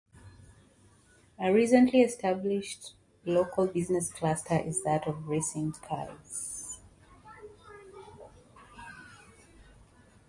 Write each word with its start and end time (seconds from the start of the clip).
A 1.39 1.53
recently 1.53 2.01
established 2.01 2.95
local 3.23 3.67
business 3.67 4.11
cluster 4.11 4.57
is 4.57 4.81
that 4.83 5.07
of 5.07 5.27
racing 5.27 5.73
cars. 5.73 6.79